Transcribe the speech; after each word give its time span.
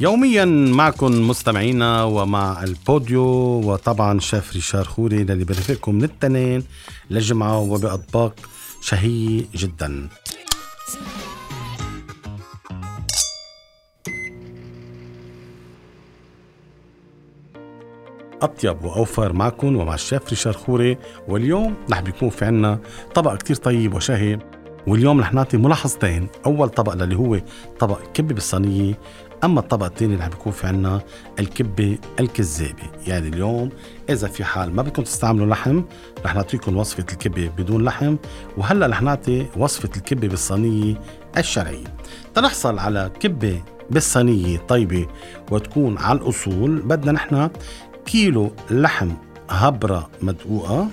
يوميا 0.00 0.44
معكم 0.44 1.28
مستمعينا 1.28 2.04
ومع 2.04 2.62
البوديو 2.62 3.24
وطبعا 3.72 4.20
شيف 4.20 4.52
ريشار 4.52 4.84
خوري 4.84 5.24
للي 5.24 5.44
برفقكم 5.44 5.94
من 5.94 6.04
التنين 6.04 6.64
للجمعة 7.10 7.58
وبأطباق 7.58 8.34
شهية 8.82 9.44
جدا. 9.54 10.08
أطيب 18.42 18.84
وأوفر 18.84 19.32
معكم 19.32 19.76
ومع 19.76 19.94
الشيف 19.94 20.28
ريشار 20.28 20.52
خوري. 20.52 20.98
واليوم 21.28 21.74
رح 21.92 22.00
بيكون 22.00 22.30
في 22.30 22.44
عنا 22.44 22.78
طبق 23.14 23.36
كتير 23.36 23.56
طيب 23.56 23.94
وشهي. 23.94 24.38
واليوم 24.86 25.20
رح 25.20 25.34
نعطي 25.34 25.56
ملاحظتين. 25.56 26.28
أول 26.46 26.68
طبق 26.68 26.92
اللي 26.92 27.16
هو 27.16 27.40
طبق 27.78 27.98
كبة 28.14 28.34
بالصينية. 28.34 28.98
أما 29.44 29.60
الطبق 29.60 29.86
الثاني 29.86 30.14
اللي 30.14 30.28
بيكون 30.28 30.52
في 30.52 30.66
عنا 30.66 31.00
الكبة 31.38 31.98
الكذابة. 32.20 32.82
يعني 33.06 33.28
اليوم 33.28 33.70
إذا 34.10 34.28
في 34.28 34.44
حال 34.44 34.74
ما 34.74 34.82
بدكم 34.82 35.02
تستعملوا 35.02 35.46
لحم 35.46 35.82
رح 36.24 36.34
نعطيكم 36.34 36.76
وصفة 36.76 37.04
الكبة 37.12 37.48
بدون 37.58 37.84
لحم. 37.84 38.16
وهلأ 38.56 38.86
رح 38.86 39.02
نعطي 39.02 39.46
وصفة 39.56 39.90
الكبة 39.96 40.28
بالصينية 40.28 41.00
الشرعيه 41.38 41.86
تنحصل 42.34 42.78
على 42.78 43.10
كبة 43.20 43.62
بالصينية 43.90 44.58
طيبة 44.58 45.06
وتكون 45.50 45.98
على 45.98 46.18
الأصول. 46.18 46.80
بدنا 46.80 47.12
نحن 47.12 47.50
كيلو 48.06 48.52
لحم 48.70 49.10
هبرة 49.50 50.10
مدقوقة. 50.22 50.88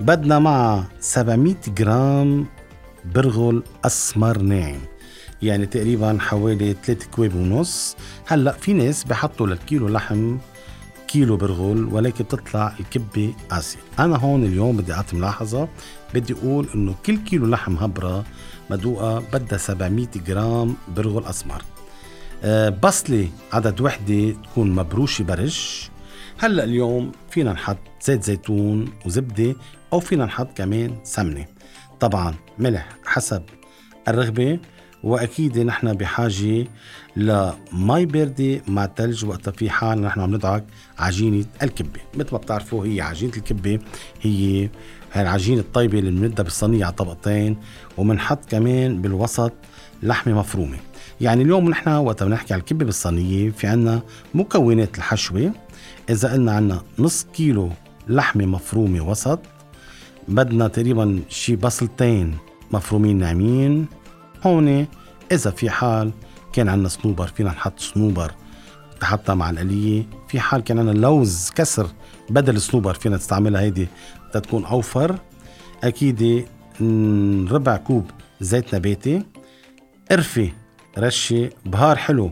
بدنا 0.00 0.38
معها 0.38 0.88
700 1.00 1.54
جرام 1.68 2.46
برغل 3.14 3.62
اسمر 3.84 4.38
ناعم 4.38 4.80
يعني 5.42 5.66
تقريبا 5.66 6.18
حوالي 6.20 6.76
3 6.84 7.06
كواب 7.10 7.34
ونص. 7.34 7.96
هلأ 8.26 8.52
في 8.52 8.72
ناس 8.72 9.04
بحطوا 9.04 9.46
للكيلو 9.46 9.88
لحم 9.88 10.38
كيلو 11.08 11.36
برغل 11.36 11.84
ولكن 11.84 12.24
بتطلع 12.24 12.74
الكبة 12.80 13.34
قاسية. 13.50 13.78
أنا 13.98 14.16
هون 14.16 14.44
اليوم 14.44 14.76
بدي 14.76 14.92
أعطي 14.92 15.16
ملاحظة. 15.16 15.68
بدي 16.14 16.32
أقول 16.32 16.68
إنه 16.74 16.94
كل 17.06 17.16
كيلو 17.16 17.46
لحم 17.46 17.76
هبرة 17.76 18.24
مدوقة 18.70 19.18
بدها 19.18 19.58
700 19.58 20.06
جرام 20.26 20.74
برغل 20.96 21.24
أسمر. 21.24 21.62
أه 22.44 22.68
بصلة 22.68 23.28
عدد 23.52 23.80
وحدة 23.80 24.30
تكون 24.30 24.70
مبروشة 24.70 25.24
برش. 25.24 25.90
هلأ 26.38 26.64
اليوم 26.64 27.12
فينا 27.30 27.52
نحط 27.52 27.78
زيت 28.02 28.24
زيتون 28.24 28.92
وزبدة 29.06 29.54
أو 29.92 30.00
فينا 30.00 30.24
نحط 30.24 30.56
كمان 30.56 30.96
سمنة. 31.04 31.46
طبعا 32.00 32.34
ملح 32.58 32.88
حسب 33.04 33.42
الرغبة. 34.08 34.58
وأكيد 35.02 35.58
نحن 35.58 35.92
بحاجة 35.92 36.66
لمي 37.16 38.06
بارده 38.06 38.62
مع 38.68 38.88
ثلج 38.96 39.24
وقتها 39.24 39.50
في 39.50 39.70
حال 39.70 40.02
نحن 40.02 40.20
عم 40.20 40.34
ندعك 40.34 40.64
عجينة 40.98 41.44
الكبة. 41.62 42.00
مثل 42.14 42.28
ما 42.32 42.38
بتعرفوا 42.38 42.86
هي 42.86 43.00
عجينة 43.00 43.32
الكبة 43.36 43.78
هي 44.20 44.68
هي 45.12 45.22
العجينة 45.22 45.60
الطيبة 45.60 45.98
اللي 45.98 46.10
بنمدها 46.10 46.42
بالصينية 46.42 46.84
على 46.84 46.94
طبقتين 46.94 47.56
وبنحط 47.98 48.50
كمان 48.50 49.02
بالوسط 49.02 49.52
لحمة 50.02 50.34
مفرومة. 50.34 50.76
يعني 51.20 51.42
اليوم 51.42 51.70
نحن 51.70 51.90
وقت 51.90 52.22
بنحكي 52.22 52.54
على 52.54 52.60
الكبة 52.60 52.84
بالصينية 52.84 53.50
في 53.50 53.66
عنا 53.66 54.02
مكونات 54.34 54.98
الحشوة. 54.98 55.52
إذا 56.10 56.32
قلنا 56.32 56.52
عنا 56.52 56.82
نص 56.98 57.26
كيلو 57.34 57.70
لحمة 58.08 58.46
مفرومة 58.46 59.10
وسط 59.10 59.40
بدنا 60.28 60.68
تقريبا 60.68 61.20
شي 61.28 61.56
بصلتين 61.56 62.36
مفرومين 62.72 63.18
ناعمين. 63.18 63.86
هون 64.46 64.86
إذا 65.32 65.50
في 65.50 65.70
حال 65.70 66.12
كان 66.52 66.68
عندنا 66.68 66.88
صنوبر 66.88 67.26
فينا 67.26 67.50
نحط 67.50 67.80
صنوبر 67.80 68.34
تحطها 69.00 69.34
مع 69.34 69.50
القلية 69.50 70.06
في 70.28 70.40
حال 70.40 70.64
كان 70.64 70.78
عندنا 70.78 70.98
لوز 70.98 71.50
كسر 71.54 71.86
بدل 72.30 72.56
الصنوبر 72.56 72.94
فينا 72.94 73.16
تستعملها 73.16 73.60
هيدي 73.60 73.88
تتكون 74.32 74.64
أوفر. 74.64 75.18
أكيد 75.84 76.46
ربع 77.50 77.76
كوب 77.76 78.10
زيت 78.40 78.74
نباتي 78.74 79.22
قرفة 80.10 80.52
رشة 80.98 81.50
بهار 81.66 81.96
حلو. 81.96 82.30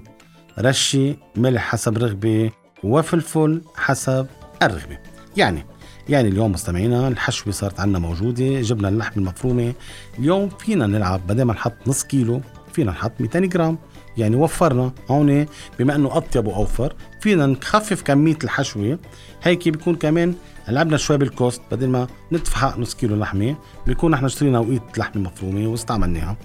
رشة 0.58 1.16
ملح 1.36 1.62
حسب 1.62 1.98
رغبة 1.98 2.50
وفلفل 2.84 3.62
حسب 3.76 4.26
الرغبة 4.62 4.98
يعني 5.36 5.66
يعني 6.08 6.28
اليوم 6.28 6.52
مستمعينا 6.52 7.08
الحشوة 7.08 7.52
صارت 7.52 7.80
عنا 7.80 7.98
موجودة 7.98 8.60
جبنا 8.60 8.88
اللحم 8.88 9.20
المفرومة. 9.20 9.74
اليوم 10.18 10.48
فينا 10.48 10.86
نلعب 10.86 11.26
بدل 11.26 11.42
ما 11.42 11.52
نحط 11.52 11.72
نص 11.86 12.04
كيلو 12.04 12.40
فينا 12.72 12.90
نحط 12.90 13.12
200 13.20 13.40
جرام. 13.40 13.78
يعني 14.16 14.36
وفرنا 14.36 14.92
هون 15.10 15.46
بما 15.78 15.94
إنه 15.94 16.16
أطيب 16.16 16.46
وأوفر 16.46 16.94
فينا 17.20 17.46
نخفف 17.46 18.02
كمية 18.02 18.38
الحشوة. 18.44 18.98
هيك 19.42 19.68
بيكون 19.68 19.94
كمان 19.94 20.34
لعبنا 20.68 20.96
شوي 20.96 21.16
بال 21.16 21.31
cost 21.31 21.62
بدل 21.70 21.88
ما 21.88 22.06
ندفع 22.32 22.76
نص 22.76 22.94
كيلو 22.94 23.16
لحمة 23.16 23.56
بيكون 23.86 24.10
نحن 24.10 24.24
اشترينا 24.24 24.58
وقيت 24.58 24.98
لحمه 24.98 25.22
مفرومة 25.22 25.68
واستعملناها. 25.68 26.36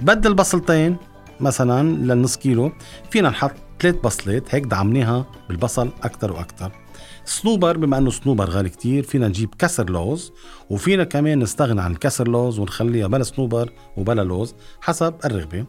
بدل 0.00 0.34
بصلتين 0.34 0.96
مثلا 1.40 1.88
للنص 1.88 2.36
كيلو 2.36 2.72
فينا 3.10 3.28
نحط 3.28 3.52
ثلاث 3.80 3.94
بصلات 4.04 4.54
هيك 4.54 4.64
دعمناها 4.64 5.26
بالبصل 5.48 5.90
أكثر 6.02 6.32
وأكثر 6.32 6.72
صنوبر 7.24 7.76
بما 7.76 7.98
إنه 7.98 8.10
صنوبر 8.10 8.50
غالي 8.50 8.68
كتير 8.68 9.02
فينا 9.02 9.28
نجيب 9.28 9.54
كسر 9.58 9.90
لوز 9.90 10.32
وفينا 10.70 11.04
كمان 11.04 11.38
نستغنى 11.38 11.80
عن 11.80 11.92
الكسر 11.92 12.28
لوز 12.28 12.58
ونخليها 12.58 13.06
بلا 13.06 13.22
صنوبر 13.22 13.72
وبلا 13.96 14.22
لوز 14.22 14.54
حسب 14.80 15.14
الرغبة. 15.24 15.66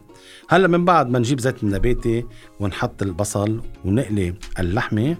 هلأ 0.48 0.68
من 0.68 0.84
بعد 0.84 1.10
ما 1.10 1.18
نجيب 1.18 1.40
زيت 1.40 1.62
النباتي 1.62 2.24
ونحط 2.60 3.02
البصل 3.02 3.62
ونقلي 3.84 4.34
اللحمة 4.58 5.16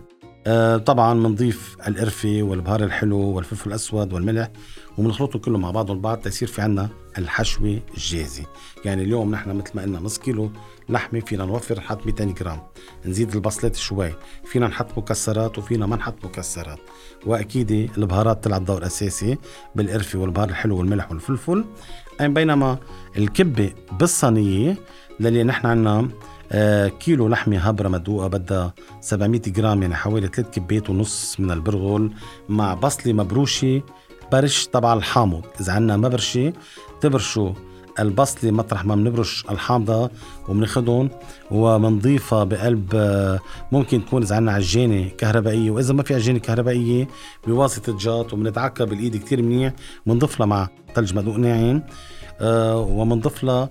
آه 0.46 0.76
طبعا 0.76 1.14
بنضيف 1.14 1.76
القرفة 1.88 2.42
والبهار 2.42 2.84
الحلو 2.84 3.18
والفلفل 3.18 3.68
الأسود 3.70 4.12
والملح 4.12 4.50
وبنخلطهم 4.98 5.42
كله 5.42 5.58
مع 5.58 5.70
بعضهم 5.70 5.96
البعض 5.96 6.18
تصير 6.18 6.48
في 6.48 6.62
عنا 6.62 6.88
الحشوة 7.18 7.80
الجاهزة. 7.94 8.44
يعني 8.84 9.02
اليوم 9.02 9.30
نحن 9.30 9.56
مثل 9.56 9.70
ما 9.74 9.82
قلنا 9.82 10.00
نص 10.00 10.18
كيلو 10.18 10.50
لحمة 10.88 11.20
فينا 11.20 11.44
نوفر 11.44 11.78
نحط 11.78 12.06
200 12.06 12.24
جرام. 12.24 12.60
نزيد 13.06 13.34
البصلات 13.34 13.76
شوي. 13.76 14.12
فينا 14.44 14.68
نحط 14.68 14.98
مكسرات 14.98 15.58
وفينا 15.58 15.86
ما 15.86 15.96
نحط 15.96 16.24
مكسرات. 16.24 16.78
وأكيد 17.26 17.70
البهارات 17.98 18.44
تلعب 18.44 18.64
دور 18.64 18.86
أساسي 18.86 19.38
بالقرفة 19.74 20.18
والبهار 20.18 20.48
الحلو 20.48 20.78
والملح 20.78 21.10
والفلفل. 21.10 21.64
بينما 22.20 22.78
الكبة 23.16 23.72
بالصينية 23.92 24.76
للي 25.20 25.44
نحن 25.44 25.66
عنا 25.66 26.08
آه 26.52 26.88
كيلو 26.88 27.28
لحمة 27.28 27.58
هبرة 27.58 27.88
مدوقة 27.88 28.26
بدها 28.26 28.74
700 29.00 29.40
جرام 29.40 29.82
يعني 29.82 29.94
حوالي 29.94 30.26
3 30.26 30.42
كبات 30.42 30.90
ونص 30.90 31.40
من 31.40 31.50
البرغل 31.50 32.10
مع 32.48 32.74
بصلة 32.74 33.12
مبروشة 33.12 33.82
برش 34.32 34.66
تبع 34.66 34.94
الحامض 34.94 35.44
إذا 35.60 35.72
عنا 35.72 35.96
مبرشة 35.96 36.52
تبرشوا 37.00 37.52
البصلة 37.98 38.50
مطرح 38.50 38.84
ما 38.84 38.94
بنبرش 38.94 39.44
الحامضة 39.50 40.10
وبناخدهم 40.48 41.10
وبنضيفها 41.50 42.44
بقلب 42.44 42.90
آه، 42.94 43.38
ممكن 43.72 44.04
تكون 44.06 44.22
إذا 44.22 44.36
عنا 44.36 44.52
عجانة 44.52 45.08
كهربائية. 45.08 45.70
وإذا 45.70 45.94
ما 45.94 46.02
في 46.02 46.14
عجانة 46.14 46.38
كهربائية 46.38 47.08
بواسطة 47.46 47.98
جاط 47.98 48.32
وبندعكها 48.32 48.84
بالإيد 48.84 49.16
كتير 49.16 49.42
منيح 49.42 49.72
بنضيف 50.06 50.38
لها 50.38 50.46
مع 50.46 50.68
ثلج 50.94 51.14
مدوق 51.14 51.36
ناعم 51.36 51.82
آه 52.40 52.76
وبنضيف 52.78 53.44
لها 53.44 53.68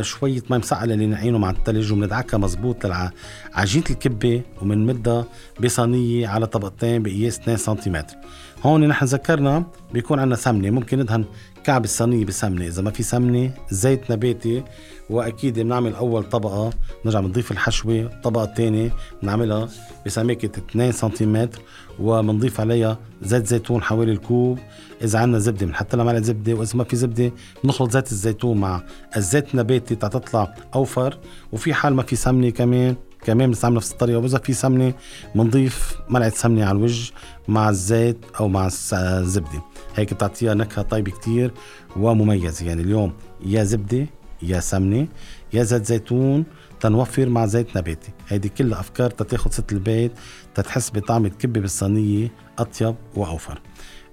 شوية 0.00 0.42
مي 0.50 0.58
مسعلة 0.58 0.94
اللي 0.94 1.06
نعينه 1.06 1.38
مع 1.38 1.50
التلج 1.50 1.92
وبندعكها 1.92 2.38
مزبوط 2.38 2.86
لعجينة 2.86 3.84
الكبة 3.90 4.42
وبنمدها 4.62 5.24
بصينية 5.60 6.28
على 6.28 6.46
طبقتين 6.46 7.02
بقياس 7.02 7.38
2 7.38 7.56
سنتيمتر. 7.56 8.16
هون 8.62 8.88
نحن 8.88 9.04
ذكرنا 9.04 9.64
بيكون 9.92 10.18
عندنا 10.18 10.36
سمنة 10.36 10.70
ممكن 10.70 10.98
ندهن 10.98 11.24
كعب 11.64 11.84
الصينية 11.84 12.24
بسمنة. 12.24 12.66
إذا 12.66 12.82
ما 12.82 12.90
في 12.90 13.02
سمنة 13.02 13.50
زيت 13.70 14.10
نباتي 14.10 14.64
وأكيد 15.10 15.58
بنعمل 15.58 15.94
أول 15.94 16.24
طبقة 16.24 16.70
نرجع 17.04 17.20
بنضيف 17.20 17.52
الحشوة 17.52 18.00
الطبقة 18.00 18.44
الثانية 18.44 18.92
بنعملها 19.22 19.68
بسماكة 20.06 20.50
2 20.58 20.92
سنتيمتر 20.92 21.62
وبنضيف 22.00 22.60
عليها 22.60 22.98
زيت 23.22 23.46
زيتون 23.46 23.82
حوالي 23.82 24.12
الكوب. 24.12 24.58
إذا 25.02 25.18
عندنا 25.18 25.38
زبدة 25.38 25.66
بنحط 25.66 25.94
لها 25.94 26.04
معلقة 26.04 26.22
زبدة 26.22 26.54
وإذا 26.54 26.76
ما 26.76 26.84
في 26.84 26.96
زبدة 26.96 27.32
بنخلط 27.64 27.90
زيت 27.90 28.12
الزيتون 28.12 28.58
مع 28.58 28.82
الزيت 29.16 29.54
النباتي 29.54 29.65
تطلع 29.74 30.54
أوفر 30.74 31.18
وفي 31.52 31.74
حال 31.74 31.94
ما 31.94 32.02
في 32.02 32.16
سمنة 32.16 32.50
كمان 32.50 32.96
كمان 33.24 33.46
بنستعمل 33.46 33.76
نفس 33.76 33.92
الطريقة 33.92 34.18
وإذا 34.18 34.38
في 34.38 34.52
سمنة 34.52 34.94
بنضيف 35.34 35.94
ملعقة 36.10 36.30
سمنة 36.30 36.64
على 36.64 36.78
الوجه 36.78 37.12
مع 37.48 37.68
الزيت 37.68 38.16
أو 38.40 38.48
مع 38.48 38.68
الزبده 38.92 39.62
هيك 39.96 40.14
بتعطيها 40.14 40.54
نكهة 40.54 40.82
طيبة 40.82 41.10
كتير 41.10 41.52
ومميزة. 41.96 42.66
يعني 42.66 42.82
اليوم 42.82 43.12
يا 43.46 43.64
زبدة 43.64 44.06
يا 44.42 44.60
سمنة 44.60 45.06
يا 45.52 45.62
زيت 45.62 45.86
زيتون 45.86 46.44
تنوفر 46.80 47.28
مع 47.28 47.46
زيت 47.46 47.76
نباتي. 47.76 48.10
هيدي 48.28 48.48
كلها 48.48 48.80
أفكار 48.80 49.10
تتاخد 49.10 49.52
ست 49.52 49.72
البيت 49.72 50.12
تتحس 50.54 50.90
بطعم 50.90 51.26
الكبة 51.26 51.60
بالصينية 51.60 52.32
أطيب 52.58 52.94
وأوفر. 53.16 53.60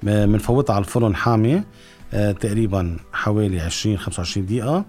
بنفوتها 0.04 0.74
على 0.74 0.84
الفرن 0.86 1.16
حامي 1.16 1.64
آه 2.14 2.32
تقريبا 2.32 2.98
حوالي 3.14 3.60
20 3.62 3.98
25 3.98 4.46
دقيقة. 4.46 4.86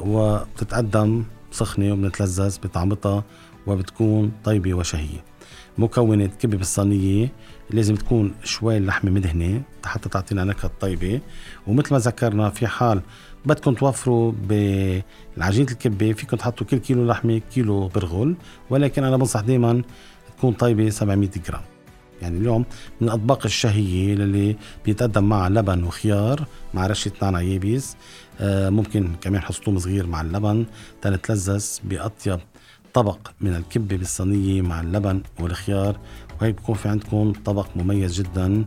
وبتتقدم 0.00 1.24
سخنة 1.50 1.92
وبنتلذذ 1.92 2.56
بطعمتها 2.64 3.24
وبتكون 3.66 4.32
طيبة 4.44 4.74
وشهية. 4.74 5.24
مكونات 5.78 6.34
كبة 6.34 6.56
بالصينية 6.56 7.28
لازم 7.70 7.94
تكون 7.94 8.34
شوي 8.44 8.76
اللحمة 8.76 9.10
مدهنة 9.10 9.62
حتى 9.84 10.08
تعطينا 10.08 10.44
نكهة 10.44 10.70
طيبة. 10.80 11.20
ومثل 11.66 11.94
ما 11.94 11.98
ذكرنا 11.98 12.50
في 12.50 12.66
حال 12.66 13.00
بدكم 13.44 13.74
توفروا 13.74 14.32
بالعجينة 14.32 15.70
الكبة 15.70 16.12
فيكم 16.12 16.36
تحطوا 16.36 16.66
كل 16.66 16.76
كيلو 16.76 17.06
لحمة 17.06 17.40
كيلو 17.54 17.88
برغل 17.88 18.34
ولكن 18.70 19.04
أنا 19.04 19.16
بنصح 19.16 19.40
دايما 19.40 19.82
تكون 20.38 20.52
طيبة 20.52 20.90
700 20.90 21.30
جرام. 21.48 21.62
يعني 22.22 22.38
اليوم 22.38 22.64
من 23.00 23.08
الأطباق 23.08 23.44
الشهية 23.44 24.14
اللي 24.14 24.56
بيتقدم 24.84 25.24
مع 25.24 25.48
لبن 25.48 25.84
وخيار 25.84 26.46
مع 26.74 26.86
رشة 26.86 27.12
نعناع 27.22 27.40
يابس 27.40 27.96
آه 28.40 28.70
ممكن 28.70 29.08
كمان 29.20 29.40
حصتوم 29.40 29.78
صغير 29.78 30.06
مع 30.06 30.20
اللبن. 30.20 30.66
تنتلذذ 31.02 31.66
بأطيب 31.84 32.40
طبق 32.94 33.18
من 33.40 33.54
الكبة 33.54 33.96
بالصينية 33.96 34.62
مع 34.62 34.80
اللبن 34.80 35.22
والخيار. 35.40 35.98
وهيك 36.40 36.56
بكون 36.56 36.74
في 36.74 36.88
عندكم 36.88 37.32
طبق 37.44 37.66
مميز 37.76 38.12
جدا. 38.20 38.64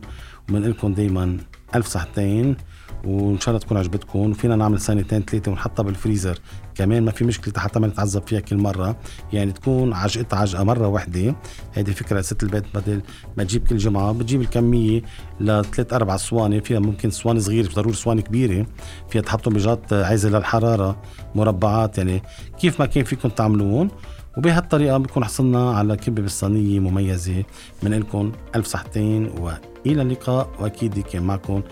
ومن 0.48 0.62
لكم 0.62 0.94
دايما 0.94 1.38
ألف 1.74 1.86
صحتين. 1.86 2.56
وإن 3.04 3.40
شاء 3.40 3.48
الله 3.48 3.66
تكون 3.66 3.76
عجبتكم. 3.76 4.30
وفينا 4.30 4.56
نعمل 4.56 4.80
سنتين 4.80 5.22
ثلاثة 5.22 5.50
ونحطها 5.50 5.82
بالفريزر. 5.82 6.38
كمان 6.74 7.04
ما 7.04 7.10
في 7.10 7.24
مشكلة 7.24 7.54
حتى 7.56 7.80
ما 7.80 7.86
نتعذب 7.86 8.22
فيها 8.26 8.40
كل 8.40 8.56
مرة. 8.56 8.96
يعني 9.32 9.52
تكون 9.52 9.92
عجقتها 9.92 10.38
عجقة 10.38 10.64
مرة 10.64 10.88
واحدة. 10.88 11.36
هذه 11.72 11.90
فكرة 11.90 12.20
ست 12.20 12.42
البيت. 12.42 12.64
بدل 12.74 13.02
ما 13.36 13.44
تجيب 13.44 13.68
كل 13.68 13.76
جمعة 13.76 14.12
بتجيب 14.12 14.40
الكمية 14.40 15.02
لثلاث 15.40 15.92
أربع 15.92 16.16
صواني. 16.16 16.60
فيها 16.60 16.78
ممكن 16.78 17.10
صواني 17.10 17.40
صغيرة 17.40 17.66
مش 17.66 17.74
ضروري 17.74 17.96
صواني 17.96 18.22
كبيرة. 18.22 18.66
فيها 19.10 19.22
تحطوا 19.22 19.52
بجات 19.52 19.92
عايزه 19.92 20.28
للحراره 20.28 21.02
مربعات. 21.34 21.98
يعني 21.98 22.22
كيف 22.58 22.80
ما 22.80 22.86
كان 22.86 23.04
فيكم 23.04 23.28
تعملون. 23.28 23.90
وبهالطريقة 24.36 24.98
بنكون 24.98 25.24
حصلنا 25.24 25.70
على 25.70 25.96
كبة 25.96 26.22
بالصينية 26.22 26.80
مميزة. 26.80 27.44
من 27.82 27.94
لكم 27.94 28.32
ألف 28.56 28.66
صحتين 28.66 29.30
وإلى 29.40 30.02
اللقاء. 30.02 30.48
وأكيد 30.60 30.98
كان 30.98 31.22
معكم 31.22 31.62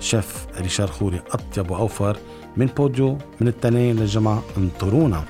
شيف 0.00 0.46
ريشار 0.60 0.86
خوري 0.86 1.22
أطيب 1.32 1.70
وأوفر 1.70 2.16
من 2.56 2.66
بوديو 2.66 3.18
من 3.40 3.48
التنين 3.48 3.96
للجمعة 3.96 4.42
انطرونا. 4.56 5.24